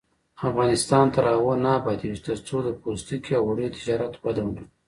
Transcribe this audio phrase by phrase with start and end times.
[0.47, 4.67] افغانستان تر هغو نه ابادیږي، ترڅو د پوستکي او وړیو تجارت وده ونه کړي.